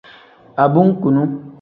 [0.63, 1.23] Abunkuni.